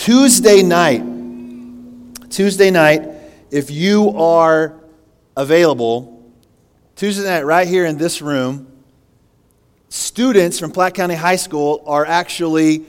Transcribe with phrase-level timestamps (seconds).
[0.00, 1.02] Tuesday night,
[2.30, 3.06] Tuesday night,
[3.50, 4.80] if you are
[5.36, 6.32] available,
[6.96, 8.66] Tuesday night, right here in this room,
[9.90, 12.86] students from Platte County High School are actually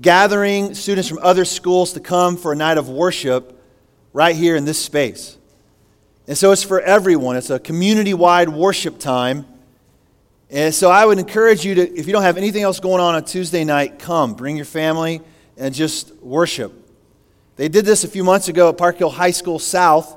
[0.00, 3.62] gathering students from other schools to come for a night of worship
[4.14, 5.36] right here in this space.
[6.26, 7.36] And so it's for everyone.
[7.36, 9.44] It's a community wide worship time.
[10.48, 13.16] And so I would encourage you to, if you don't have anything else going on
[13.16, 14.32] on Tuesday night, come.
[14.32, 15.20] Bring your family
[15.56, 16.72] and just worship.
[17.56, 20.16] They did this a few months ago at Park Hill High School South,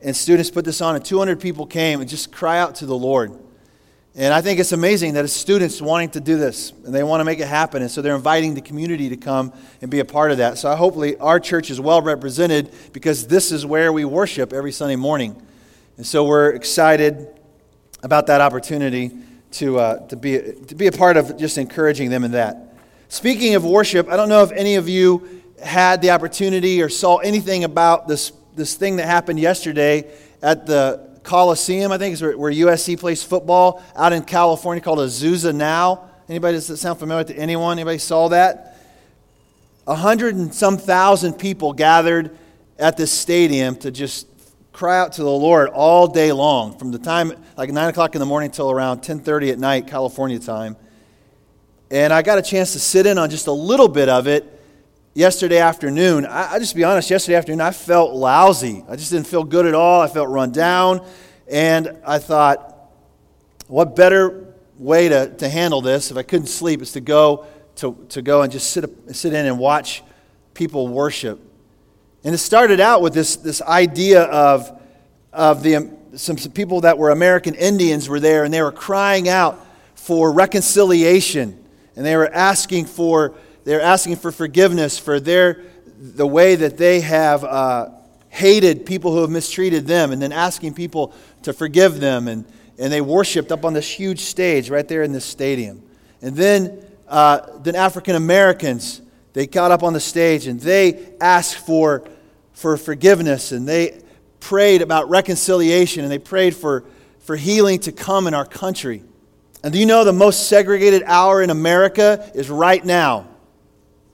[0.00, 2.96] and students put this on, and 200 people came and just cry out to the
[2.96, 3.38] Lord.
[4.14, 7.20] And I think it's amazing that it's students wanting to do this, and they want
[7.20, 7.80] to make it happen.
[7.80, 10.58] And so they're inviting the community to come and be a part of that.
[10.58, 14.96] So hopefully our church is well represented because this is where we worship every Sunday
[14.96, 15.40] morning.
[15.96, 17.26] And so we're excited
[18.02, 19.12] about that opportunity
[19.52, 22.71] to, uh, to, be, to be a part of just encouraging them in that.
[23.12, 27.18] Speaking of worship, I don't know if any of you had the opportunity or saw
[27.18, 30.10] anything about this, this thing that happened yesterday
[30.40, 34.98] at the Coliseum, I think is where, where USC plays football out in California called
[34.98, 36.08] Azusa Now.
[36.26, 37.76] Anybody, does that sound familiar to anyone?
[37.78, 38.78] Anybody saw that?
[39.86, 42.34] A hundred and some thousand people gathered
[42.78, 44.26] at this stadium to just
[44.72, 48.20] cry out to the Lord all day long, from the time like nine o'clock in
[48.20, 50.78] the morning till around ten thirty at night, California time.
[51.92, 54.60] And I got a chance to sit in on just a little bit of it
[55.12, 58.82] yesterday afternoon, I, I just be honest, yesterday afternoon, I felt lousy.
[58.88, 60.00] I just didn't feel good at all.
[60.00, 61.06] I felt run down.
[61.50, 62.90] And I thought,
[63.68, 67.44] what better way to, to handle this if I couldn't sleep is to go
[67.76, 70.02] to, to go and just sit, sit in and watch
[70.54, 71.40] people worship.
[72.24, 74.80] And it started out with this, this idea of,
[75.30, 78.72] of the, um, some, some people that were American Indians were there and they were
[78.72, 79.62] crying out
[79.94, 81.61] for reconciliation
[81.96, 83.34] and they were asking for
[83.64, 85.62] they're asking for forgiveness for their,
[85.98, 87.90] the way that they have uh,
[88.28, 91.12] hated people who have mistreated them, and then asking people
[91.42, 92.28] to forgive them.
[92.28, 92.44] And,
[92.78, 95.82] and they worshiped up on this huge stage right there in this stadium.
[96.20, 99.00] And then, uh, then African Americans,
[99.32, 102.08] they got up on the stage and they asked for,
[102.52, 104.02] for forgiveness and they
[104.40, 106.84] prayed about reconciliation and they prayed for,
[107.20, 109.02] for healing to come in our country.
[109.64, 113.28] And do you know the most segregated hour in America is right now?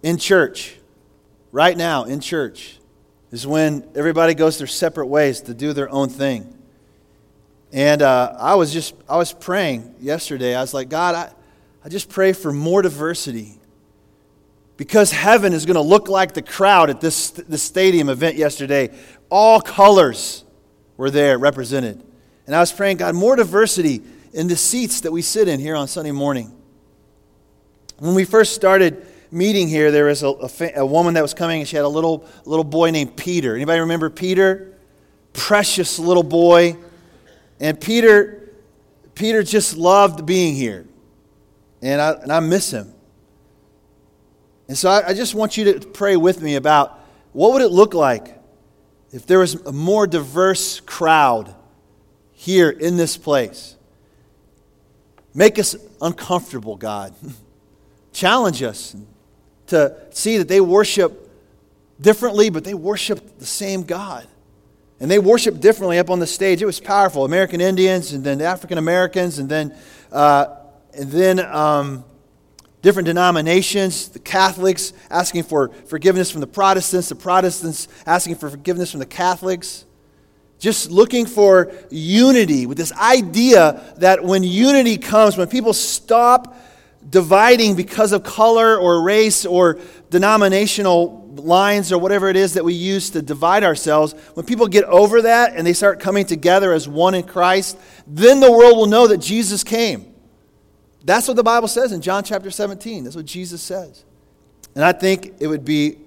[0.02, 0.76] in church,
[1.52, 2.78] right now in church,
[3.30, 6.54] is when everybody goes their separate ways to do their own thing.
[7.72, 10.54] And uh, I was just, I was praying yesterday.
[10.54, 11.30] I was like, God, I,
[11.84, 13.54] I just pray for more diversity.
[14.78, 18.96] Because heaven is going to look like the crowd at this, this stadium event yesterday.
[19.28, 20.44] All colors
[20.96, 22.02] were there represented.
[22.46, 24.02] And I was praying, God, more diversity
[24.38, 26.54] in the seats that we sit in here on Sunday morning.
[27.98, 31.58] When we first started meeting here, there was a, a, a, woman that was coming,
[31.58, 33.56] and she had a little, little boy named Peter.
[33.56, 34.78] Anybody remember Peter?
[35.32, 36.76] Precious little boy.
[37.58, 38.52] And Peter,
[39.16, 40.86] Peter just loved being here.
[41.82, 42.94] And I, and I miss him.
[44.68, 47.00] And so I, I just want you to pray with me about
[47.32, 48.40] what would it look like
[49.10, 51.52] if there was a more diverse crowd
[52.34, 53.74] here in this place.
[55.38, 57.14] Make us uncomfortable, God.
[58.12, 58.96] Challenge us
[59.68, 61.30] to see that they worship
[62.00, 64.26] differently, but they worship the same God.
[64.98, 66.60] And they worship differently up on the stage.
[66.60, 67.24] It was powerful.
[67.24, 69.76] American Indians, and then African Americans, and then,
[70.10, 70.56] uh,
[70.92, 72.04] and then um,
[72.82, 74.08] different denominations.
[74.08, 79.06] The Catholics asking for forgiveness from the Protestants, the Protestants asking for forgiveness from the
[79.06, 79.84] Catholics.
[80.58, 86.56] Just looking for unity with this idea that when unity comes, when people stop
[87.08, 89.78] dividing because of color or race or
[90.10, 94.84] denominational lines or whatever it is that we use to divide ourselves, when people get
[94.84, 98.86] over that and they start coming together as one in Christ, then the world will
[98.86, 100.12] know that Jesus came.
[101.04, 103.04] That's what the Bible says in John chapter 17.
[103.04, 104.04] That's what Jesus says.
[104.74, 105.98] And I think it would be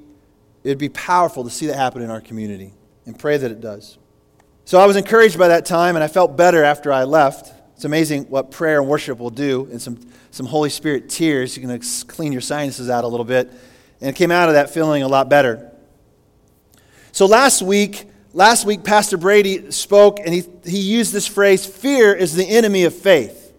[0.63, 2.73] it would be powerful to see that happen in our community
[3.07, 3.97] and pray that it does.
[4.71, 7.51] So I was encouraged by that time and I felt better after I left.
[7.75, 9.99] It's amazing what prayer and worship will do and some
[10.31, 11.57] some Holy Spirit tears.
[11.57, 13.51] You can clean your sinuses out a little bit.
[13.99, 15.73] And came out of that feeling a lot better.
[17.11, 22.15] So last week, last week, Pastor Brady spoke and he, he used this phrase fear
[22.15, 23.51] is the enemy of faith.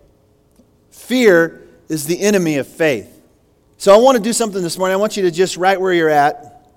[0.92, 1.60] Fear
[1.90, 3.20] is the enemy of faith.
[3.76, 4.94] So I want to do something this morning.
[4.94, 6.70] I want you to just right where you're at.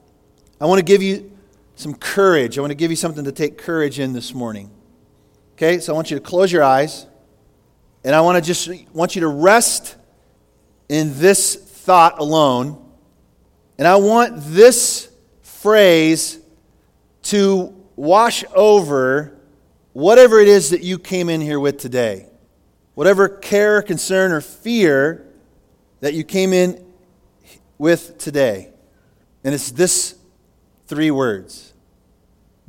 [0.59, 1.31] I want to give you
[1.75, 2.57] some courage.
[2.57, 4.71] I want to give you something to take courage in this morning.
[5.53, 7.07] Okay, so I want you to close your eyes.
[8.03, 9.95] And I want to just want you to rest
[10.89, 12.81] in this thought alone
[13.77, 15.09] And I want this
[15.41, 16.39] phrase
[17.23, 19.37] to wash over
[19.93, 22.27] whatever it is that you came in here with today.
[22.93, 25.27] Whatever care, concern, or fear
[25.99, 26.85] that you came in
[27.77, 28.71] with today.
[29.43, 30.15] And it's this
[30.87, 31.73] three words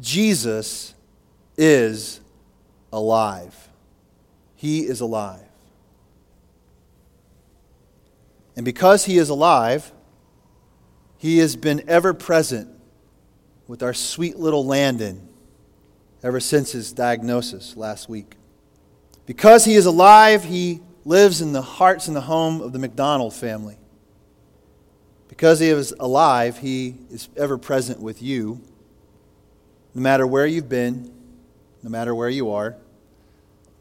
[0.00, 0.94] Jesus
[1.56, 2.20] is
[2.92, 3.54] alive.
[4.54, 5.40] He is alive.
[8.56, 9.92] And because He is alive,
[11.18, 12.70] He has been ever present
[13.66, 15.28] with our sweet little Landon
[16.22, 18.36] ever since his diagnosis last week.
[19.26, 23.34] Because He is alive, He lives in the hearts and the home of the McDonald
[23.34, 23.76] family.
[25.28, 28.61] Because He is alive, He is ever present with you,
[29.94, 31.12] no matter where you've been,
[31.82, 32.76] no matter where you are,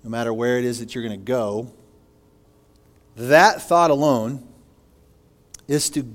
[0.04, 1.72] no matter where it is that you're going to go.
[3.16, 4.48] That thought alone
[5.68, 6.06] is to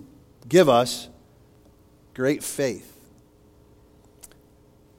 [0.49, 1.09] give us
[2.15, 2.87] great faith.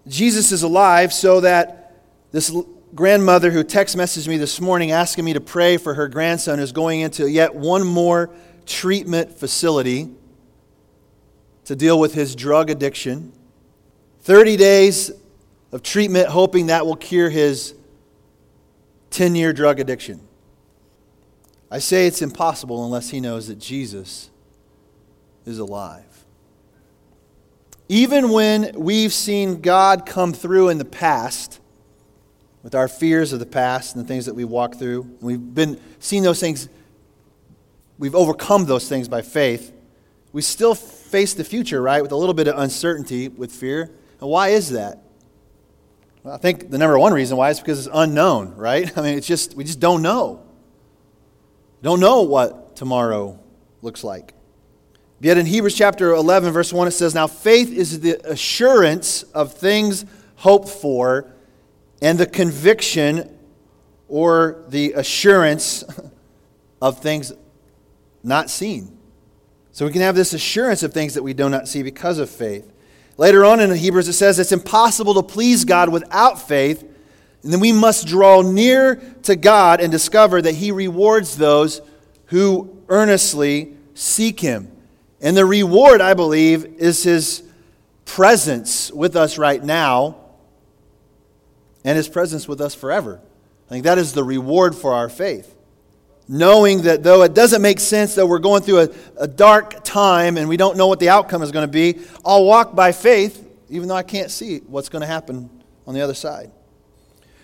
[0.08, 1.96] Jesus is alive so that
[2.32, 2.54] this
[2.96, 6.72] grandmother who text messaged me this morning asking me to pray for her grandson is
[6.72, 8.30] going into yet one more
[8.66, 10.10] treatment facility
[11.72, 13.32] to deal with his drug addiction.
[14.24, 15.10] 30 days
[15.72, 17.76] of treatment, hoping that will cure his
[19.12, 20.20] 10 year drug addiction.
[21.72, 24.30] I say it's impossible unless he knows that Jesus
[25.46, 26.26] is alive.
[27.88, 31.62] Even when we've seen God come through in the past,
[32.64, 35.80] with our fears of the past and the things that we walk through, we've been
[36.00, 36.68] seeing those things,
[37.98, 39.72] we've overcome those things by faith,
[40.34, 40.78] we still
[41.12, 43.92] face the future, right, with a little bit of uncertainty with fear.
[44.20, 45.04] And why is that?
[46.24, 48.92] Well, I think the number one reason why is because it's unknown, right?
[48.98, 50.44] I mean, it's just, we just don't know.
[51.82, 53.40] Don't know what tomorrow
[53.82, 54.34] looks like.
[55.20, 59.54] Yet in Hebrews chapter 11, verse 1, it says, Now faith is the assurance of
[59.54, 60.06] things
[60.38, 61.32] hoped for
[62.02, 63.38] and the conviction
[64.08, 65.84] or the assurance
[66.82, 67.34] of things
[68.24, 68.98] not seen.
[69.72, 72.30] So we can have this assurance of things that we do not see because of
[72.30, 72.72] faith.
[73.18, 76.82] Later on in Hebrews, it says it's impossible to please God without faith.
[77.44, 81.82] And then we must draw near to God and discover that He rewards those
[82.26, 84.72] who earnestly seek Him.
[85.22, 87.44] And the reward, I believe, is His
[88.06, 90.18] presence with us right now
[91.84, 93.22] and His presence with us forever.
[93.68, 95.56] I think that is the reward for our faith.
[96.28, 100.38] Knowing that though it doesn't make sense, that we're going through a, a dark time
[100.38, 103.48] and we don't know what the outcome is going to be, I'll walk by faith,
[103.70, 105.50] even though I can't see what's going to happen
[105.86, 106.52] on the other side.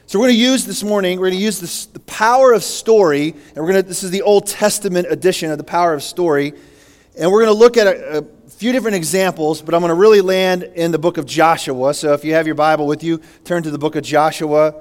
[0.06, 2.64] So we're going to use this morning, we're going to use this, the power of
[2.64, 6.02] story, and we're going to, this is the Old Testament edition of the power of
[6.02, 6.54] story,
[7.20, 9.96] and we're going to look at a, a few different examples, but I'm going to
[9.96, 11.94] really land in the book of Joshua.
[11.94, 14.74] So if you have your Bible with you, turn to the book of Joshua.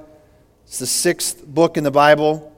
[0.65, 2.56] It's the sixth book in the Bible.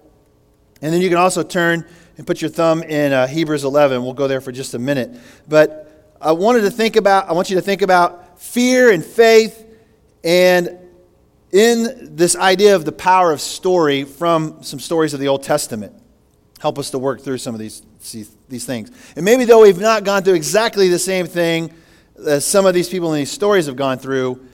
[0.81, 1.85] And then you can also turn
[2.17, 4.03] and put your thumb in uh, Hebrews 11.
[4.03, 5.15] We'll go there for just a minute.
[5.47, 9.65] But I wanted to think about, I want you to think about fear and faith
[10.23, 10.77] and
[11.51, 15.93] in this idea of the power of story from some stories of the Old Testament.
[16.59, 17.83] Help us to work through some of these
[18.49, 18.91] these things.
[19.15, 21.73] And maybe though we've not gone through exactly the same thing
[22.27, 24.45] as some of these people in these stories have gone through,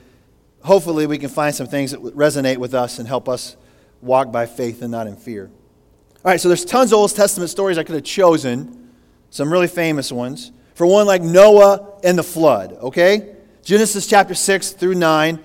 [0.62, 3.56] hopefully we can find some things that resonate with us and help us
[4.00, 5.50] walk by faith and not in fear.
[6.26, 8.90] All right, so there's tons of Old Testament stories I could have chosen,
[9.30, 10.50] some really famous ones.
[10.74, 13.36] For one, like Noah and the flood, okay?
[13.62, 15.38] Genesis chapter 6 through 9.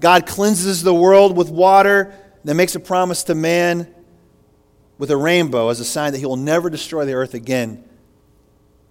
[0.00, 2.12] God cleanses the world with water,
[2.42, 3.86] then makes a promise to man
[4.98, 7.84] with a rainbow as a sign that he will never destroy the earth again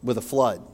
[0.01, 0.65] with a flood.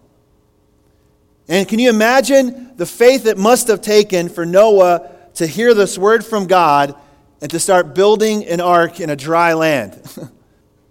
[1.47, 5.97] And can you imagine the faith it must have taken for Noah to hear this
[5.97, 6.93] word from God
[7.41, 9.99] and to start building an ark in a dry land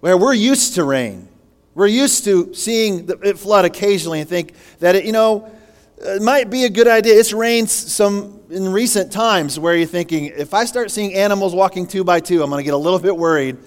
[0.01, 1.29] where we're used to rain?
[1.75, 5.51] We're used to seeing it flood occasionally and think that it, you know,
[5.99, 7.19] it might be a good idea.
[7.19, 11.87] It's rained some in recent times where you're thinking, if I start seeing animals walking
[11.87, 13.59] two by two, I'm going to get a little bit worried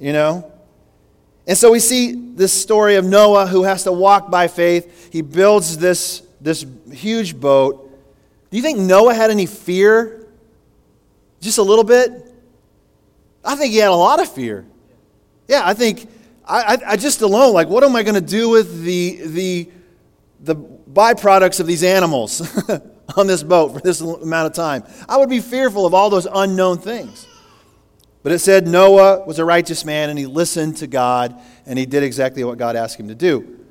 [0.00, 0.50] you know?
[1.46, 5.12] And so we see this story of Noah who has to walk by faith.
[5.12, 7.86] He builds this, this huge boat.
[8.50, 10.26] Do you think Noah had any fear?
[11.40, 12.10] Just a little bit?
[13.44, 14.66] I think he had a lot of fear.
[15.50, 16.08] Yeah, I think,
[16.46, 19.68] I, I, I just alone, like, what am I going to do with the, the,
[20.38, 22.40] the byproducts of these animals
[23.16, 24.84] on this boat for this amount of time?
[25.08, 27.26] I would be fearful of all those unknown things.
[28.22, 31.84] But it said Noah was a righteous man and he listened to God and he
[31.84, 33.66] did exactly what God asked him to do.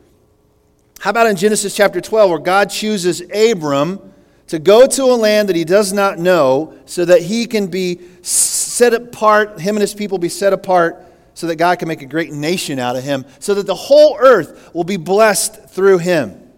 [0.99, 4.01] How about in Genesis chapter 12, where God chooses Abram
[4.47, 8.01] to go to a land that he does not know so that he can be
[8.21, 11.05] set apart, him and his people be set apart
[11.39, 14.17] so that God can make a great nation out of him, so that the whole
[14.19, 16.51] earth will be blessed through him.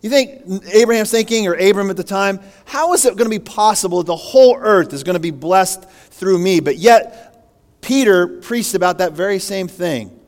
[0.00, 3.44] You think Abraham's thinking, or Abram at the time, how is it going to be
[3.44, 6.60] possible that the whole earth is going to be blessed through me?
[6.60, 7.46] But yet,
[7.82, 10.18] Peter preached about that very same thing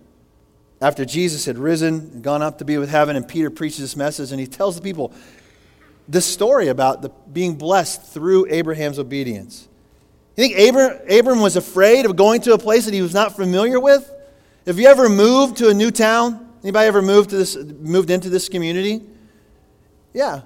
[0.82, 3.96] after Jesus had risen and gone up to be with heaven, and Peter preaches this
[3.96, 5.14] message, and he tells the people
[6.06, 9.66] this story about the, being blessed through Abraham's obedience.
[10.38, 13.34] You think Abram, Abram was afraid of going to a place that he was not
[13.34, 14.08] familiar with?
[14.66, 16.48] Have you ever moved to a new town?
[16.62, 19.02] Anybody ever moved, to this, moved into this community?
[20.12, 20.42] Yeah.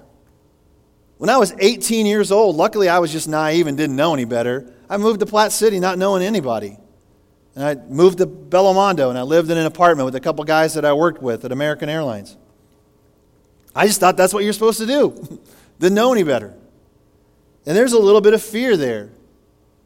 [1.19, 4.25] When I was 18 years old, luckily I was just naive and didn't know any
[4.25, 4.73] better.
[4.89, 6.75] I moved to Platte City not knowing anybody.
[7.53, 10.73] And I moved to Bellomondo and I lived in an apartment with a couple guys
[10.73, 12.35] that I worked with at American Airlines.
[13.75, 15.39] I just thought that's what you're supposed to do.
[15.79, 16.55] Didn't know any better.
[17.67, 19.11] And there's a little bit of fear there.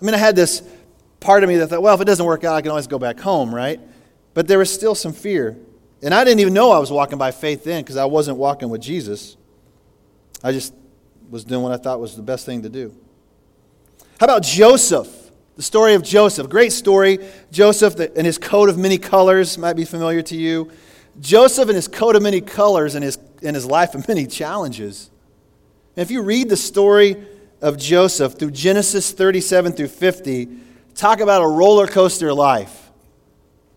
[0.01, 0.61] I mean, I had this
[1.19, 2.99] part of me that thought, well, if it doesn't work out, I can always go
[2.99, 3.79] back home, right?
[4.33, 5.57] But there was still some fear.
[6.01, 8.69] And I didn't even know I was walking by faith then because I wasn't walking
[8.69, 9.35] with Jesus.
[10.43, 10.73] I just
[11.29, 12.95] was doing what I thought was the best thing to do.
[14.19, 15.09] How about Joseph?
[15.55, 16.49] The story of Joseph.
[16.49, 17.17] Great story.
[17.51, 20.69] Joseph and his coat of many colors might be familiar to you.
[21.19, 25.09] Joseph and his coat of many colors and his, and his life of many challenges.
[25.95, 27.17] And if you read the story
[27.61, 30.47] of Joseph through Genesis 37 through 50,
[30.95, 32.91] talk about a roller coaster life.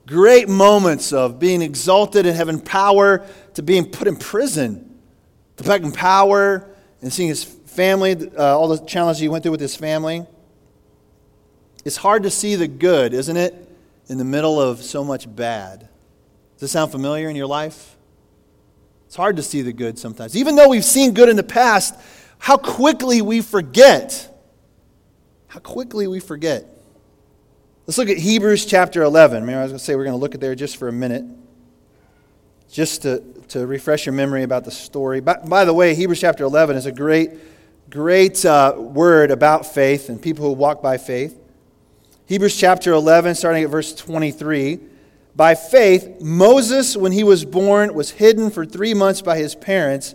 [0.06, 4.98] Great moments of being exalted and having power to being put in prison,
[5.56, 6.68] to back in power
[7.00, 10.26] and seeing his family, uh, all the challenges he went through with his family.
[11.84, 13.54] It's hard to see the good, isn't it,
[14.08, 15.80] in the middle of so much bad.
[16.54, 17.96] Does this sound familiar in your life?
[19.06, 20.36] It's hard to see the good sometimes.
[20.36, 21.94] Even though we've seen good in the past,
[22.40, 24.26] how quickly we forget.
[25.48, 26.64] How quickly we forget.
[27.86, 29.42] Let's look at Hebrews chapter 11.
[29.42, 30.92] Remember, I was going to say we're going to look at there just for a
[30.92, 31.24] minute,
[32.72, 35.20] just to, to refresh your memory about the story.
[35.20, 37.30] By, by the way, Hebrews chapter 11 is a great,
[37.90, 41.38] great uh, word about faith and people who walk by faith.
[42.24, 44.80] Hebrews chapter 11, starting at verse 23.
[45.36, 50.14] By faith, Moses, when he was born, was hidden for three months by his parents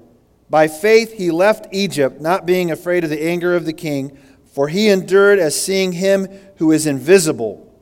[0.51, 4.17] By faith he left Egypt, not being afraid of the anger of the king,
[4.51, 6.27] for he endured as seeing him
[6.57, 7.73] who is invisible.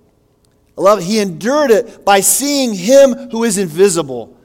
[0.77, 1.03] I love.
[1.03, 4.37] He endured it by seeing him who is invisible,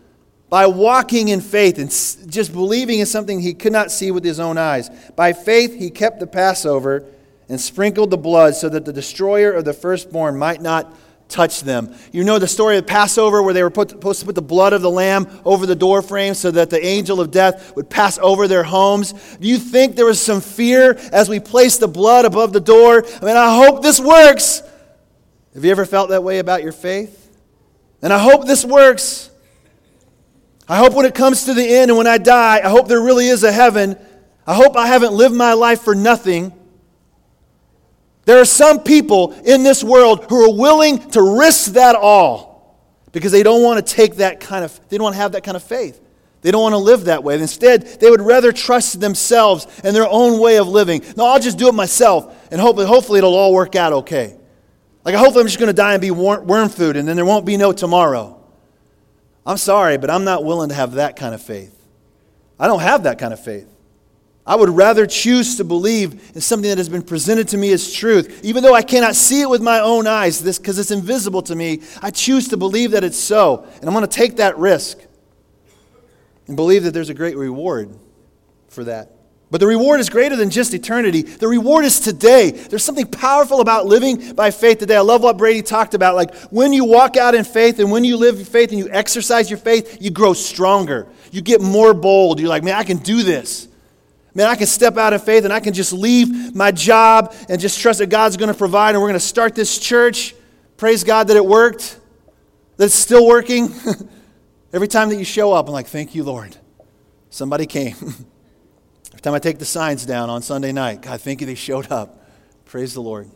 [0.49, 1.91] by walking in faith and
[2.33, 4.89] just believing in something he could not see with his own eyes.
[5.15, 7.05] By faith he kept the Passover
[7.51, 10.97] and sprinkled the blood so that the destroyer of the firstborn might not
[11.35, 11.93] touch them.
[12.13, 14.73] You know the story of Passover where they were put, supposed to put the blood
[14.73, 18.47] of the lamb over the doorframe so that the angel of death would pass over
[18.47, 19.13] their homes.
[19.13, 23.05] Do you think there was some fear as we placed the blood above the door?
[23.05, 24.63] I mean, I hope this works.
[25.55, 27.21] Have you ever felt that way about your faith?
[28.01, 29.31] And I hope this works.
[30.69, 33.03] I hope when it comes to the end and when I die, I hope there
[33.03, 33.97] really is a heaven.
[34.47, 36.53] I hope I haven't lived my life for nothing.
[38.25, 42.55] There are some people in this world who are willing to risk that all
[43.13, 45.45] because they don't want to take that kind of, they don't want to have that
[45.45, 46.01] kind of faith.
[46.41, 47.41] They don't want to live that way.
[47.41, 51.03] Instead, they would rather trust themselves and their own way of living.
[51.17, 54.37] No, I'll just do it myself and hopefully, hopefully it'll all work out okay.
[55.05, 57.47] Like, hopefully I'm just going to die and be worm food and then there won't
[57.47, 58.41] be no tomorrow.
[59.47, 61.75] I'm sorry, but I'm not willing to have that kind of faith.
[62.59, 63.69] I don't have that kind of faith.
[64.47, 67.93] I would rather choose to believe in something that has been presented to me as
[67.93, 68.45] truth.
[68.45, 71.55] Even though I cannot see it with my own eyes, this because it's invisible to
[71.55, 73.67] me, I choose to believe that it's so.
[73.77, 74.99] And I'm going to take that risk
[76.47, 77.97] and believe that there's a great reward
[78.69, 79.13] for that.
[79.51, 81.23] But the reward is greater than just eternity.
[81.23, 82.51] The reward is today.
[82.51, 84.97] There's something powerful about living by faith today.
[84.97, 86.17] I love what Brady talked about.
[86.17, 89.49] Like when you walk out in faith and when you live faith and you exercise
[89.49, 91.07] your faith, you grow stronger.
[91.31, 92.41] You get more bold.
[92.41, 93.69] You're like, man, I can do this.
[94.35, 97.61] Man, I can step out in faith and I can just leave my job and
[97.61, 100.35] just trust that God's going to provide and we're going to start this church.
[100.77, 101.99] Praise God that it worked,
[102.77, 103.73] that it's still working.
[104.73, 106.57] Every time that you show up, I'm like, thank you, Lord.
[107.31, 107.95] Somebody came.
[108.03, 111.93] Every time I take the signs down on Sunday night, God, thank you they showed
[111.93, 112.29] up.
[112.65, 113.31] Praise the Lord.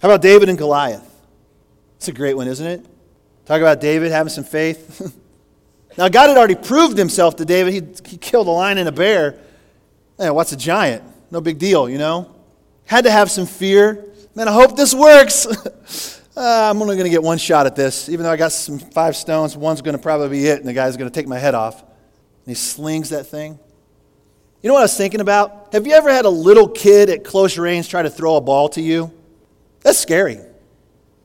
[0.00, 1.10] How about David and Goliath?
[1.96, 2.86] It's a great one, isn't it?
[3.44, 5.14] Talk about David having some faith.
[5.98, 7.74] now, God had already proved himself to David.
[7.74, 9.38] He, he killed a lion and a bear.
[10.18, 11.02] Man, what's a giant?
[11.30, 12.34] No big deal, you know?
[12.84, 14.04] Had to have some fear.
[14.34, 15.46] Man, I hope this works.
[16.36, 18.08] uh, I'm only going to get one shot at this.
[18.08, 20.72] Even though I got some five stones, one's going to probably be it, and the
[20.72, 21.80] guy's going to take my head off.
[21.80, 21.90] And
[22.46, 23.58] he slings that thing.
[24.62, 25.72] You know what I was thinking about?
[25.72, 28.68] Have you ever had a little kid at close range try to throw a ball
[28.70, 29.12] to you?
[29.80, 30.38] That's scary.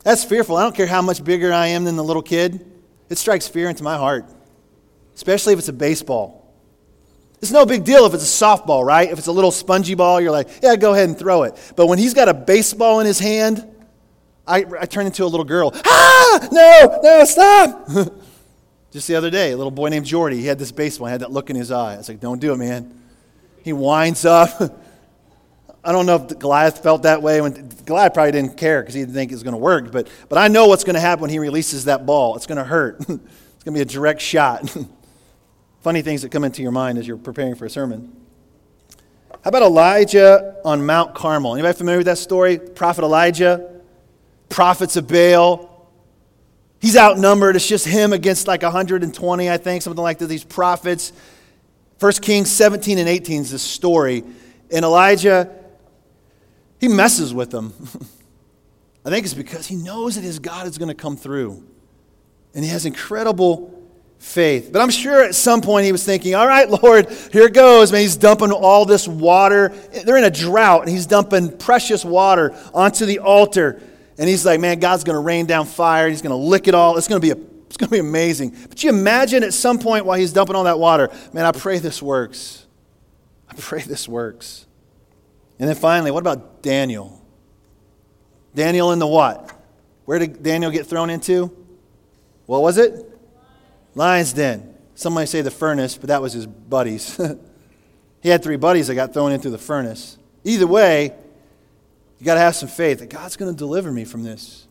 [0.04, 0.58] That's fearful.
[0.58, 2.66] I don't care how much bigger I am than the little kid.
[3.10, 4.26] It strikes fear into my heart,
[5.16, 6.39] especially if it's a baseball.
[7.42, 9.10] It's no big deal if it's a softball, right?
[9.10, 11.58] If it's a little spongy ball, you're like, yeah, go ahead and throw it.
[11.76, 13.66] But when he's got a baseball in his hand,
[14.46, 15.72] I, I turn into a little girl.
[15.86, 17.90] Ah, no, no, stop.
[18.92, 21.22] Just the other day, a little boy named Jordy, he had this baseball, he had
[21.22, 21.94] that look in his eye.
[21.94, 23.00] I was like, don't do it, man.
[23.64, 24.50] He winds up.
[25.84, 27.40] I don't know if Goliath felt that way.
[27.40, 29.92] When Goliath probably didn't care because he didn't think it was going to work.
[29.92, 32.36] But, but I know what's going to happen when he releases that ball.
[32.36, 33.00] It's going to hurt.
[33.00, 33.22] it's going
[33.64, 34.76] to be a direct shot.
[35.82, 38.14] Funny things that come into your mind as you're preparing for a sermon.
[39.44, 41.54] How about Elijah on Mount Carmel?
[41.54, 42.60] Anybody familiar with that story?
[42.60, 43.82] Prophet Elijah,
[44.50, 45.90] prophets of Baal.
[46.82, 47.56] He's outnumbered.
[47.56, 50.28] It's just him against like 120, I think, something like that.
[50.28, 51.14] These prophets.
[52.00, 54.26] 1 Kings 17 and 18 is this story.
[54.72, 55.50] And Elijah,
[56.80, 57.74] he messes with them.
[59.06, 61.64] I think it's because he knows that his God is going to come through.
[62.54, 63.79] And he has incredible
[64.20, 64.70] faith.
[64.72, 67.92] But I'm sure at some point he was thinking, all right, Lord, here it goes.
[67.92, 69.70] Man, he's dumping all this water.
[70.06, 73.82] They're in a drought, and he's dumping precious water onto the altar.
[74.18, 76.10] And he's like, man, God's going to rain down fire.
[76.10, 76.98] He's going to lick it all.
[76.98, 78.56] It's going to be a, it's going to be amazing.
[78.68, 81.80] But you imagine at some point while he's dumping all that water, man, I pray
[81.80, 82.66] this works.
[83.50, 84.68] I pray this works.
[85.58, 87.22] And then finally, what about Daniel?
[88.54, 89.54] Daniel in the what?
[90.06, 91.56] Where did Daniel get thrown into?
[92.46, 93.09] What was it?
[94.00, 94.74] Lion's den.
[94.96, 97.20] Some might say the furnace, but that was his buddies.
[98.22, 100.18] he had three buddies that got thrown into the furnace.
[100.46, 101.14] Either way,
[102.18, 104.68] you got to have some faith that God's going to deliver me from this.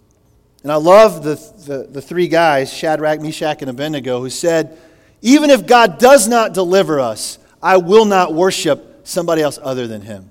[0.63, 1.35] And I love the,
[1.67, 4.79] the, the, three guys, Shadrach, Meshach, and Abednego, who said,
[5.21, 10.01] Even if God does not deliver us, I will not worship somebody else other than
[10.01, 10.31] him.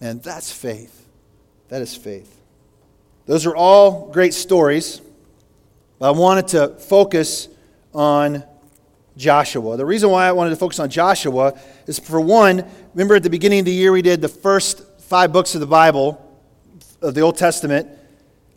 [0.00, 1.08] And that's faith.
[1.70, 2.40] That is faith.
[3.26, 5.00] Those are all great stories.
[5.98, 7.48] But I wanted to focus
[7.94, 8.44] on
[9.16, 9.76] Joshua.
[9.76, 13.30] The reason why I wanted to focus on Joshua is for one, remember at the
[13.30, 16.26] beginning of the year we did the first five books of the Bible,
[17.02, 17.88] of the Old Testament.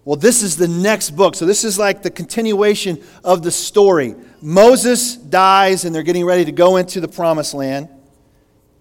[0.06, 1.36] Well, this is the next book.
[1.36, 4.15] So this is like the continuation of the story.
[4.41, 7.89] Moses dies and they're getting ready to go into the promised land.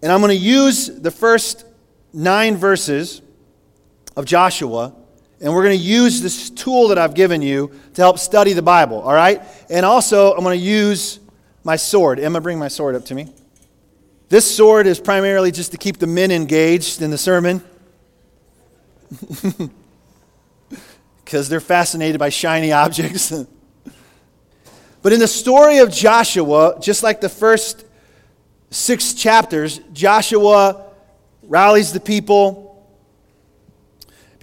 [0.02, 1.64] And I'm going to use the first
[2.12, 3.22] nine verses
[4.16, 4.94] of Joshua
[5.42, 8.62] and we're going to use this tool that I've given you to help study the
[8.62, 9.42] Bible, all right?
[9.68, 11.18] And also, I'm going to use
[11.64, 12.20] my sword.
[12.20, 13.32] Emma, bring my sword up to me.
[14.28, 17.60] This sword is primarily just to keep the men engaged in the sermon
[21.24, 23.32] because they're fascinated by shiny objects.
[25.02, 27.84] but in the story of Joshua, just like the first
[28.70, 30.86] six chapters, Joshua
[31.42, 32.71] rallies the people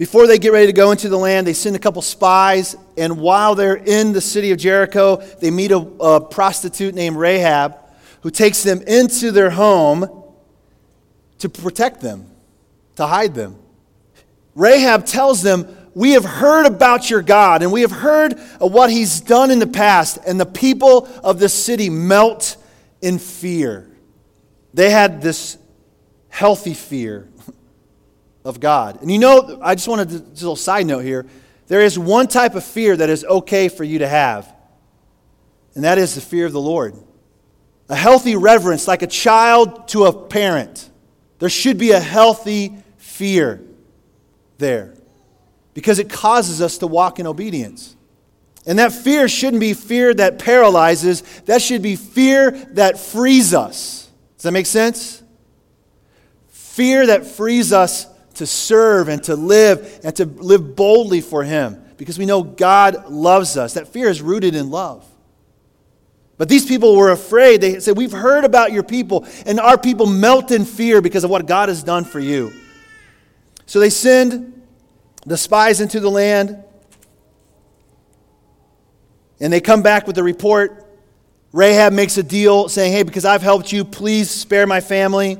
[0.00, 3.20] before they get ready to go into the land, they send a couple spies, and
[3.20, 7.76] while they're in the city of Jericho, they meet a, a prostitute named Rahab
[8.22, 10.08] who takes them into their home
[11.40, 12.30] to protect them,
[12.96, 13.56] to hide them.
[14.54, 19.20] Rahab tells them, We have heard about your God, and we have heard what he's
[19.20, 22.56] done in the past, and the people of this city melt
[23.02, 23.86] in fear.
[24.72, 25.58] They had this
[26.30, 27.28] healthy fear
[28.44, 29.00] of God.
[29.02, 31.26] And you know, I just wanted to, just a little side note here.
[31.66, 34.52] There is one type of fear that is okay for you to have,
[35.74, 36.94] and that is the fear of the Lord.
[37.88, 40.90] A healthy reverence, like a child to a parent.
[41.38, 43.62] There should be a healthy fear
[44.58, 44.94] there
[45.74, 47.96] because it causes us to walk in obedience.
[48.66, 54.08] And that fear shouldn't be fear that paralyzes, that should be fear that frees us.
[54.36, 55.22] Does that make sense?
[56.48, 58.06] Fear that frees us
[58.40, 63.10] to serve and to live and to live boldly for Him because we know God
[63.10, 63.74] loves us.
[63.74, 65.06] That fear is rooted in love.
[66.38, 67.60] But these people were afraid.
[67.60, 71.28] They said, We've heard about your people, and our people melt in fear because of
[71.28, 72.50] what God has done for you.
[73.66, 74.62] So they send
[75.26, 76.64] the spies into the land,
[79.38, 80.86] and they come back with a report.
[81.52, 85.36] Rahab makes a deal saying, Hey, because I've helped you, please spare my family.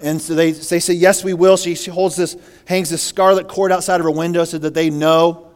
[0.00, 1.56] And so they, they say, Yes, we will.
[1.56, 4.90] She, she holds this, hangs this scarlet cord outside of her window so that they
[4.90, 5.50] know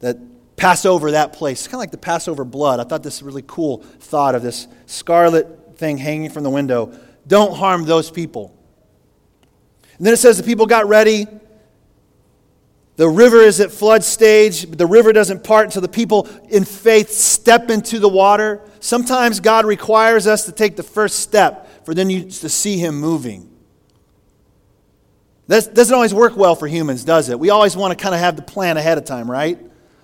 [0.00, 0.18] that
[0.56, 1.60] pass over that place.
[1.60, 2.80] It's kind of like the Passover blood.
[2.80, 6.96] I thought this really cool thought of this scarlet thing hanging from the window.
[7.26, 8.54] Don't harm those people.
[9.98, 11.26] And then it says the people got ready.
[12.96, 14.62] The river is at flood stage.
[14.70, 18.60] The river doesn't part until the people in faith step into the water.
[18.78, 22.98] Sometimes God requires us to take the first step for then you to see Him
[23.00, 23.50] moving.
[25.46, 27.38] That doesn't always work well for humans, does it?
[27.38, 29.58] We always want to kind of have the plan ahead of time, right?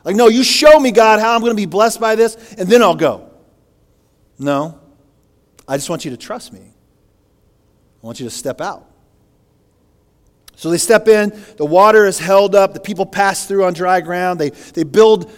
[0.04, 2.68] Like, no, you show me, God, how I'm going to be blessed by this, and
[2.68, 3.30] then I'll go.
[4.38, 4.80] No.
[5.66, 6.60] I just want you to trust me.
[6.60, 8.86] I want you to step out.
[10.56, 14.02] So they step in, the water is held up, the people pass through on dry
[14.02, 14.38] ground.
[14.38, 15.30] They, they build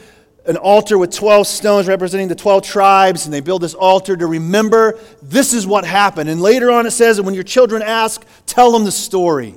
[0.46, 4.26] an altar with 12 stones representing the 12 tribes, and they build this altar to
[4.26, 6.28] remember this is what happened.
[6.28, 9.54] And later on it says that when your children ask, tell them the story.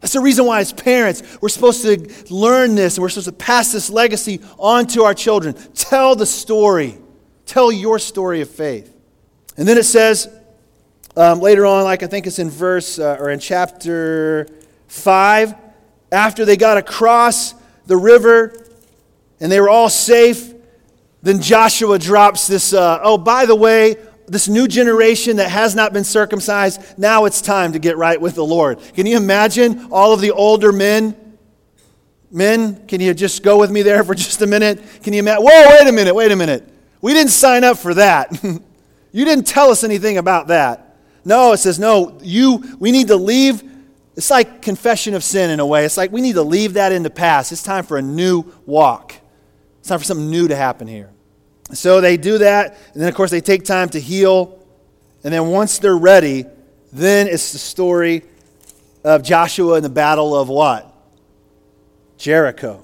[0.00, 3.32] That's the reason why, as parents, we're supposed to learn this and we're supposed to
[3.32, 5.54] pass this legacy on to our children.
[5.74, 6.98] Tell the story,
[7.44, 8.94] tell your story of faith.
[9.56, 10.28] And then it says
[11.16, 14.46] um, later on, like I think it's in verse uh, or in chapter
[14.88, 15.54] 5,
[16.12, 17.54] after they got across
[17.86, 18.65] the river
[19.40, 20.54] and they were all safe,
[21.22, 23.96] then Joshua drops this, uh, oh, by the way,
[24.28, 28.34] this new generation that has not been circumcised, now it's time to get right with
[28.34, 28.78] the Lord.
[28.94, 31.16] Can you imagine all of the older men?
[32.30, 34.82] Men, can you just go with me there for just a minute?
[35.02, 35.44] Can you imagine?
[35.44, 36.68] Whoa, wait a minute, wait a minute.
[37.00, 38.32] We didn't sign up for that.
[39.12, 40.96] you didn't tell us anything about that.
[41.24, 43.62] No, it says, no, you, we need to leave.
[44.16, 45.84] It's like confession of sin in a way.
[45.84, 47.52] It's like we need to leave that in the past.
[47.52, 49.14] It's time for a new walk.
[49.86, 51.10] It's time for something new to happen here.
[51.72, 54.58] So they do that, and then, of course, they take time to heal.
[55.22, 56.44] And then once they're ready,
[56.92, 58.24] then it's the story
[59.04, 60.92] of Joshua and the battle of what?
[62.18, 62.82] Jericho.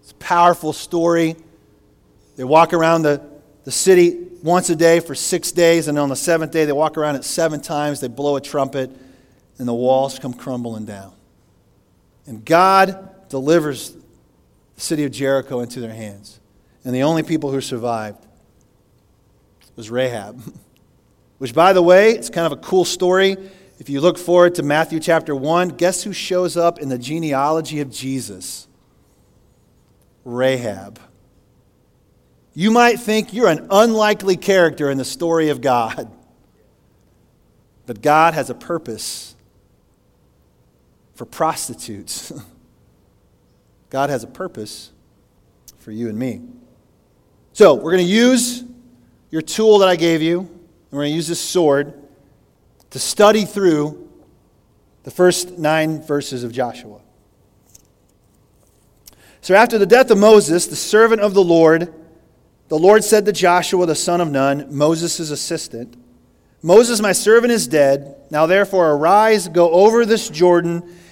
[0.00, 1.36] It's a powerful story.
[2.34, 3.22] They walk around the,
[3.62, 6.98] the city once a day for six days, and on the seventh day, they walk
[6.98, 8.00] around it seven times.
[8.00, 8.90] They blow a trumpet,
[9.58, 11.12] and the walls come crumbling down.
[12.26, 13.94] And God delivers
[14.74, 16.40] the city of Jericho into their hands.
[16.84, 18.24] And the only people who survived
[19.76, 20.42] was Rahab.
[21.38, 23.36] Which, by the way, it's kind of a cool story.
[23.78, 27.80] If you look forward to Matthew chapter 1, guess who shows up in the genealogy
[27.80, 28.68] of Jesus?
[30.24, 31.00] Rahab.
[32.54, 36.10] You might think you're an unlikely character in the story of God,
[37.86, 39.34] but God has a purpose
[41.14, 42.32] for prostitutes.
[43.94, 44.90] God has a purpose
[45.78, 46.40] for you and me.
[47.52, 48.64] So, we're going to use
[49.30, 50.50] your tool that I gave you, and
[50.90, 51.94] we're going to use this sword
[52.90, 54.10] to study through
[55.04, 57.02] the first nine verses of Joshua.
[59.42, 61.94] So, after the death of Moses, the servant of the Lord,
[62.66, 65.96] the Lord said to Joshua, the son of Nun, Moses' assistant,
[66.62, 68.16] Moses, my servant, is dead.
[68.28, 70.82] Now, therefore, arise, go over this Jordan,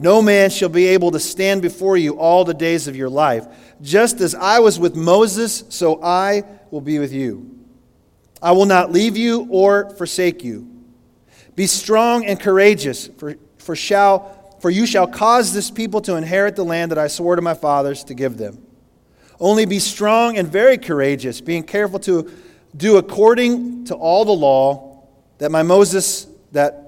[0.00, 3.46] No man shall be able to stand before you all the days of your life.
[3.82, 7.58] Just as I was with Moses, so I will be with you.
[8.40, 10.70] I will not leave you or forsake you.
[11.56, 16.54] Be strong and courageous, for, for, shall, for you shall cause this people to inherit
[16.54, 18.62] the land that I swore to my fathers to give them.
[19.40, 22.30] Only be strong and very courageous, being careful to
[22.76, 25.02] do according to all the law
[25.38, 26.87] that my Moses that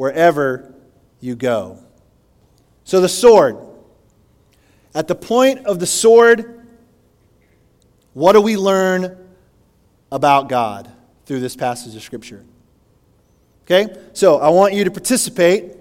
[0.00, 0.72] wherever
[1.20, 1.78] you go.
[2.84, 3.58] So the sword.
[4.94, 6.66] At the point of the sword,
[8.14, 9.18] what do we learn
[10.10, 10.90] about God
[11.26, 12.46] through this passage of Scripture?
[13.64, 13.94] Okay?
[14.14, 15.76] So I want you to participate.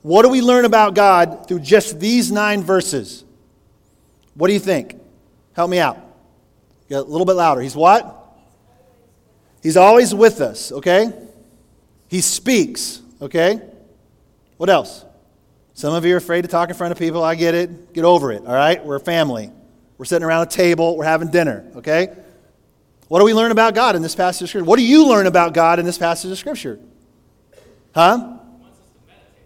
[0.00, 3.22] What do we learn about God through just these nine verses?
[4.32, 4.98] What do you think?
[5.52, 5.98] Help me out.
[6.88, 7.60] Get a little bit louder.
[7.60, 8.34] He's what?
[9.62, 11.12] He's always with us, okay?
[12.08, 13.60] He speaks, okay?
[14.56, 15.04] What else?
[15.74, 17.22] Some of you are afraid to talk in front of people.
[17.22, 17.92] I get it.
[17.92, 18.82] Get over it, all right?
[18.84, 19.50] We're a family.
[19.98, 20.96] We're sitting around a table.
[20.96, 22.14] We're having dinner, okay?
[23.08, 24.64] What do we learn about God in this passage of Scripture?
[24.64, 26.80] What do you learn about God in this passage of Scripture?
[27.94, 28.38] Huh?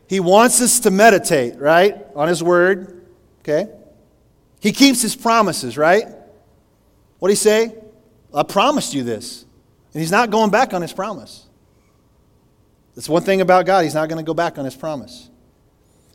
[0.09, 1.97] He wants us to meditate, right?
[2.17, 3.07] On His Word,
[3.41, 3.71] okay?
[4.61, 6.05] He keeps His promises, right?
[7.19, 7.75] What did He say?
[8.33, 9.45] I promised you this.
[9.93, 11.47] And He's not going back on His promise.
[13.01, 13.85] That's one thing about God.
[13.85, 15.31] He's not going to go back on His promise.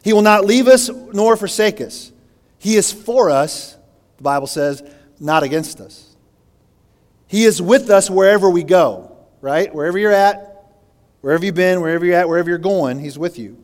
[0.04, 2.12] He will not leave us nor forsake us.
[2.60, 3.76] He is for us,
[4.18, 4.84] the Bible says,
[5.20, 6.16] not against us.
[7.26, 9.74] He is with us wherever we go, right?
[9.74, 10.64] Wherever you're at,
[11.22, 13.58] wherever you've been, wherever you're at, wherever you're going, He's with you.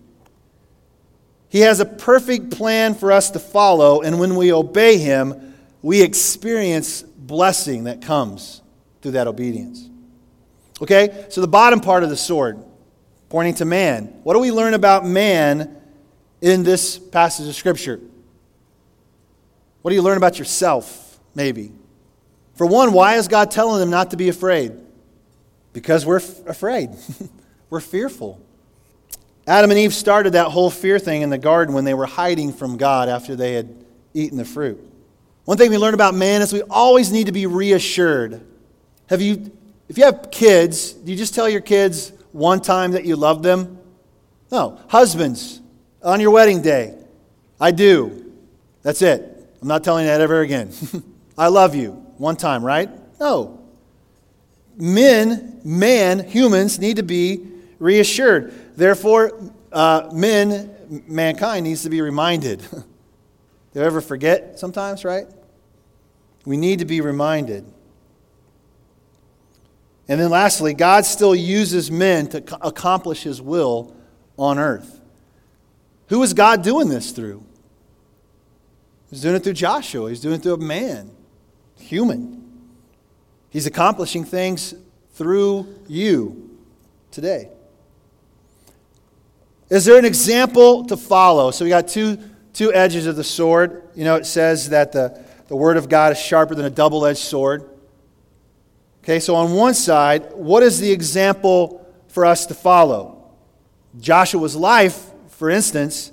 [1.48, 5.54] He has a perfect plan for us to follow, and when we obey Him,
[5.84, 8.64] we experience blessing that comes
[9.04, 9.88] through that obedience.
[10.82, 11.28] Okay?
[11.30, 12.66] So the bottom part of the sword,
[13.32, 14.08] pointing to man.
[14.24, 15.82] What do we learn about man
[16.42, 17.98] in this passage of Scripture?
[19.82, 21.72] What do you learn about yourself, maybe?
[22.56, 24.74] For one, why is God telling them not to be afraid?
[25.72, 26.90] Because we're f- afraid.
[27.70, 28.42] we're fearful.
[29.48, 32.52] Adam and Eve started that whole fear thing in the garden when they were hiding
[32.52, 33.74] from God after they had
[34.14, 34.78] eaten the fruit.
[35.46, 38.46] One thing we learn about man is we always need to be reassured.
[39.08, 43.06] Have you, if you have kids, do you just tell your kids one time that
[43.06, 43.80] you love them?
[44.52, 44.80] No.
[44.88, 45.62] Husbands,
[46.04, 46.96] on your wedding day,
[47.60, 48.32] I do.
[48.82, 49.28] That's it.
[49.62, 50.72] I'm not telling that ever again.
[51.38, 51.92] I love you.
[52.18, 52.90] One time, right?
[53.20, 53.60] No.
[54.78, 57.48] Men, man, humans need to be
[57.80, 58.54] reassured.
[58.76, 59.40] Therefore,
[59.72, 62.60] uh, men, mankind needs to be reminded.
[63.74, 65.28] Do you ever forget sometimes, right?
[66.46, 67.66] We need to be reminded.
[70.12, 73.96] And then lastly, God still uses men to accomplish his will
[74.38, 75.00] on earth.
[76.10, 77.42] Who is God doing this through?
[79.10, 80.10] He's doing it through Joshua.
[80.10, 81.12] He's doing it through a man,
[81.80, 82.44] human.
[83.52, 84.74] He's accomplishing things
[85.14, 86.60] through you
[87.12, 87.48] today.
[89.70, 91.52] Is there an example to follow?
[91.52, 92.20] So we got two,
[92.52, 93.88] two edges of the sword.
[93.96, 97.06] You know, it says that the, the word of God is sharper than a double
[97.06, 97.71] edged sword.
[99.04, 103.32] Okay, so on one side, what is the example for us to follow?
[104.00, 106.12] Joshua's life, for instance,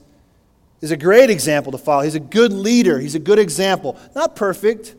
[0.81, 2.03] is a great example to follow.
[2.03, 3.99] He's a good leader, he's a good example.
[4.15, 4.95] Not perfect,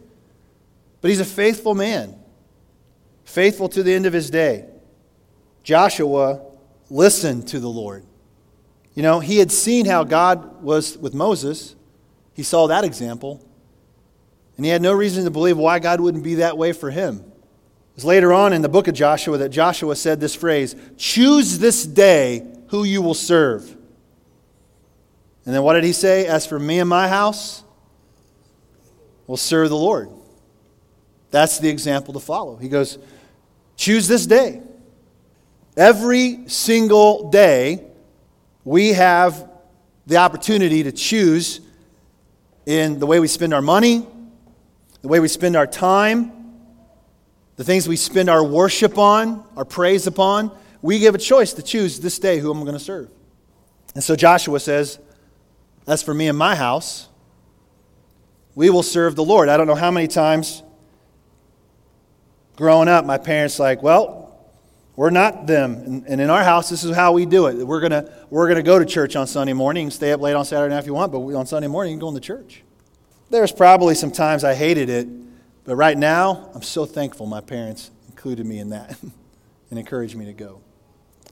[1.02, 2.16] but he's a faithful man,
[3.24, 4.66] faithful to the end of his day.
[5.64, 6.42] Joshua
[6.90, 8.06] listened to the Lord.
[8.94, 11.76] You know, he had seen how God was with Moses,
[12.34, 13.44] he saw that example,
[14.58, 17.29] and he had no reason to believe why God wouldn't be that way for him.
[18.00, 21.86] Was later on in the book of Joshua that Joshua said this phrase Choose this
[21.86, 23.76] day who you will serve.
[25.46, 26.26] And then what did he say?
[26.26, 27.62] As for me and my house,
[29.28, 30.10] we'll serve the Lord.
[31.32, 32.56] That's the example to follow.
[32.56, 32.98] He goes,
[33.76, 34.62] Choose this day.
[35.76, 37.84] Every single day,
[38.64, 39.46] we have
[40.08, 41.60] the opportunity to choose
[42.66, 44.08] in the way we spend our money,
[45.02, 46.39] the way we spend our time,
[47.60, 50.50] the things we spend our worship on, our praise upon.
[50.82, 53.10] We give a choice to choose this day who I'm going to serve.
[53.96, 54.98] And so Joshua says,
[55.86, 57.10] as for me and my house,
[58.56, 59.50] we will serve the Lord.
[59.50, 60.64] I don't know how many times
[62.56, 64.40] growing up, my parents like, well,
[64.96, 66.06] we're not them.
[66.08, 67.56] And, in our house, this is how we do it.
[67.56, 69.92] We're going we're gonna go to church on Sunday morning.
[69.92, 72.08] stay up late on Saturday night if you want, but on Sunday morning, you can
[72.08, 72.64] go the church.
[73.30, 75.10] There's probably some times I hated it,
[75.70, 78.98] but right now, I'm so thankful my parents included me in that
[79.70, 80.62] and encouraged me to go.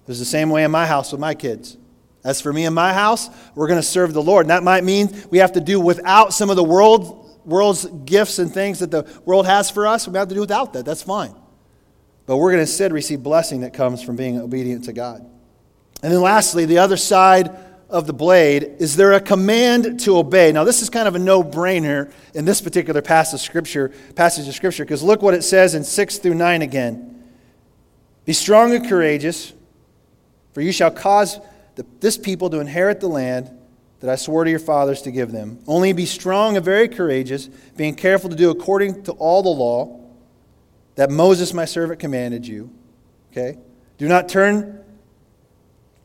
[0.06, 1.76] There's the same way in my house with my kids.
[2.24, 4.46] As for me and my house, we're going to serve the Lord.
[4.46, 8.38] And that might mean we have to do without some of the world, world's gifts
[8.38, 10.08] and things that the world has for us.
[10.08, 10.86] We have to do without that.
[10.86, 11.34] That's fine.
[12.28, 15.22] But we're going to instead receive blessing that comes from being obedient to God.
[16.04, 17.58] And then lastly, the other side
[17.90, 20.52] of the blade is there a command to obey.
[20.52, 24.56] Now, this is kind of a no-brainer in this particular passage of scripture, passage of
[24.56, 27.24] scripture, because look what it says in 6 through 9 again.
[28.26, 29.54] Be strong and courageous,
[30.54, 31.40] for you shall cause
[31.76, 33.50] the, this people to inherit the land
[34.00, 35.60] that I swore to your fathers to give them.
[35.66, 37.48] Only be strong and very courageous,
[37.78, 40.02] being careful to do according to all the law
[40.96, 42.70] that Moses my servant commanded you.
[43.32, 43.58] Okay?
[43.98, 44.84] Do not turn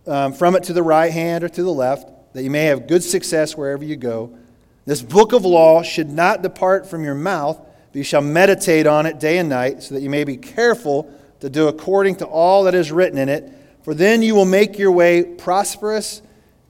[0.07, 2.87] um, from it to the right hand or to the left, that you may have
[2.87, 4.37] good success wherever you go.
[4.85, 9.07] This book of law should not depart from your mouth, but you shall meditate on
[9.07, 12.65] it day and night, so that you may be careful to do according to all
[12.65, 13.53] that is written in it.
[13.83, 16.23] For then you will make your way prosperous,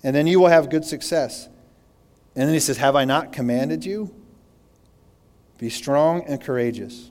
[0.03, 1.49] and then you will have good success.
[2.35, 4.15] And then he says, Have I not commanded you?
[5.59, 7.11] Be strong and courageous.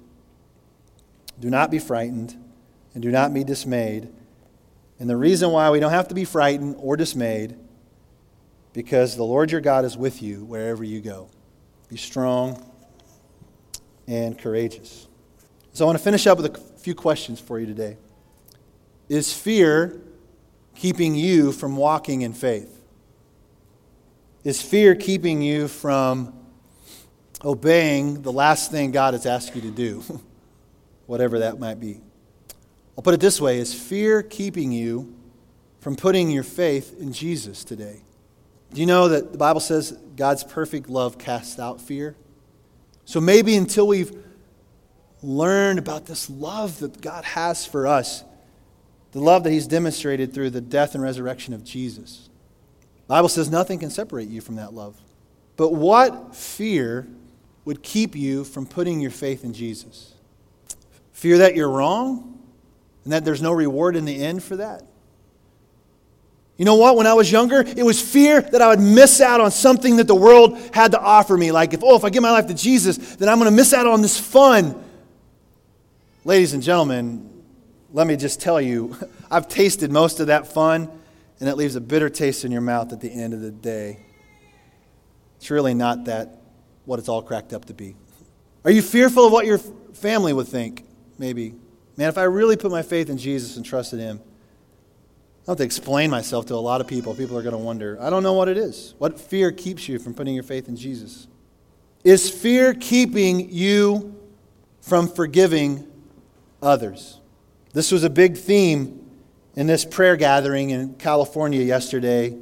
[1.39, 2.36] Do not be frightened,
[2.93, 4.10] and do not be dismayed.
[5.01, 7.57] And the reason why we don't have to be frightened or dismayed,
[8.71, 11.27] because the Lord your God is with you wherever you go.
[11.89, 12.63] Be strong
[14.07, 15.07] and courageous.
[15.73, 17.97] So I want to finish up with a few questions for you today.
[19.09, 19.99] Is fear
[20.75, 22.83] keeping you from walking in faith?
[24.43, 26.31] Is fear keeping you from
[27.43, 30.03] obeying the last thing God has asked you to do,
[31.07, 32.01] whatever that might be?
[33.01, 35.15] I'll put it this way Is fear keeping you
[35.79, 38.03] from putting your faith in Jesus today?
[38.71, 42.15] Do you know that the Bible says God's perfect love casts out fear?
[43.05, 44.15] So maybe until we've
[45.23, 48.23] learned about this love that God has for us,
[49.13, 52.29] the love that He's demonstrated through the death and resurrection of Jesus.
[53.07, 54.95] The Bible says nothing can separate you from that love.
[55.57, 57.07] But what fear
[57.65, 60.13] would keep you from putting your faith in Jesus?
[61.13, 62.37] Fear that you're wrong?
[63.03, 64.83] And that there's no reward in the end for that.
[66.57, 66.95] You know what?
[66.95, 70.07] When I was younger, it was fear that I would miss out on something that
[70.07, 71.51] the world had to offer me.
[71.51, 73.73] Like, if, oh, if I give my life to Jesus, then I'm going to miss
[73.73, 74.83] out on this fun.
[76.23, 77.27] Ladies and gentlemen,
[77.91, 78.95] let me just tell you,
[79.31, 80.87] I've tasted most of that fun,
[81.39, 84.05] and it leaves a bitter taste in your mouth at the end of the day.
[85.37, 86.41] It's really not that
[86.85, 87.95] what it's all cracked up to be.
[88.63, 90.85] Are you fearful of what your family would think?
[91.17, 91.55] Maybe.
[92.01, 95.57] Man, if I really put my faith in Jesus and trusted Him, I don't have
[95.57, 97.13] to explain myself to a lot of people.
[97.13, 98.95] People are going to wonder, I don't know what it is.
[98.97, 101.27] What fear keeps you from putting your faith in Jesus?
[102.03, 104.19] Is fear keeping you
[104.81, 105.87] from forgiving
[106.59, 107.19] others?
[107.71, 109.07] This was a big theme
[109.55, 112.35] in this prayer gathering in California yesterday.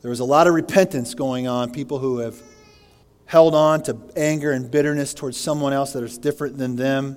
[0.00, 2.40] There was a lot of repentance going on, people who have
[3.26, 7.16] held on to anger and bitterness towards someone else that is different than them.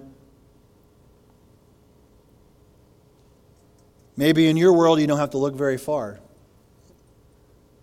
[4.15, 6.19] Maybe in your world, you don't have to look very far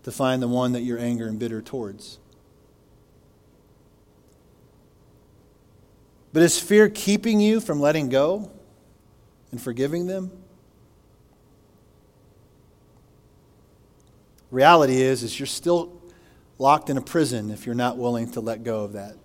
[0.05, 2.19] to find the one that you're angry and bitter towards.
[6.33, 8.51] But is fear keeping you from letting go
[9.51, 10.31] and forgiving them?
[14.51, 16.01] Reality is, is you're still
[16.59, 19.17] locked in a prison if you're not willing to let go of that.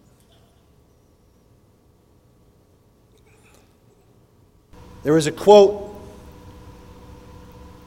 [5.03, 5.94] There was a quote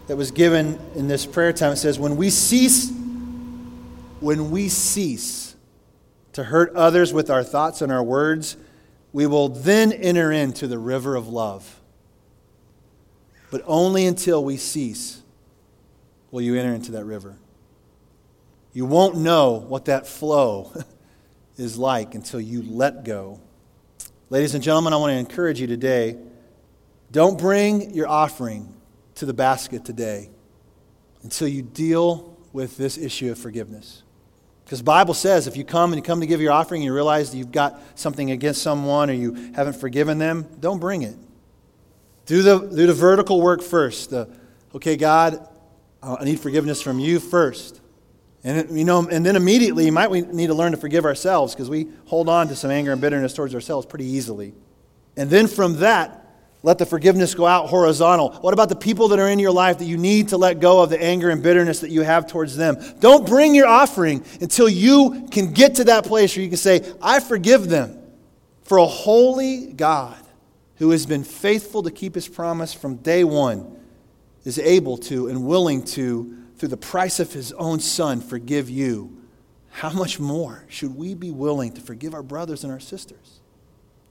[0.09, 1.73] that was given in this prayer time.
[1.73, 2.91] It says, When we cease,
[4.21, 5.55] when we cease
[6.33, 8.57] to hurt others with our thoughts and our words,
[9.13, 11.81] we will then enter into the river of love.
[13.51, 15.23] But only until we cease
[16.31, 17.39] will you enter into that river.
[18.73, 20.73] You won't know what that flow
[21.57, 23.41] is like until you let go.
[24.31, 26.17] Ladies and gentlemen, I want to encourage you today
[27.11, 28.75] don't bring your offering
[29.19, 30.31] to the basket today
[31.23, 34.03] until you deal with this issue of forgiveness.
[34.65, 36.95] Because Bible says if you come and you come to give your offering and you
[36.95, 41.17] realize that you've got something against someone or you haven't forgiven them, don't bring it.
[42.27, 44.11] Do the, do the vertical work first.
[44.11, 44.29] The,
[44.75, 45.49] okay, God,
[46.03, 47.81] I need forgiveness from you first.
[48.45, 51.69] And, you know, and then immediately might we need to learn to forgive ourselves because
[51.69, 54.55] we hold on to some anger and bitterness towards ourselves pretty easily.
[55.17, 56.18] And then from that,
[56.63, 58.33] let the forgiveness go out horizontal.
[58.41, 60.83] What about the people that are in your life that you need to let go
[60.83, 62.77] of the anger and bitterness that you have towards them?
[62.99, 66.85] Don't bring your offering until you can get to that place where you can say,
[67.01, 67.95] I forgive them.
[68.65, 70.19] For a holy God
[70.77, 73.77] who has been faithful to keep his promise from day one
[74.45, 79.17] is able to and willing to, through the price of his own son, forgive you.
[79.71, 83.41] How much more should we be willing to forgive our brothers and our sisters,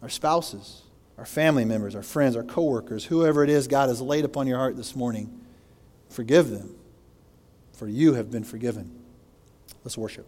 [0.01, 0.83] our spouses?
[1.17, 4.57] Our family members, our friends, our coworkers, whoever it is God has laid upon your
[4.57, 5.41] heart this morning,
[6.09, 6.75] forgive them,
[7.73, 8.91] for you have been forgiven.
[9.83, 10.27] Let's worship.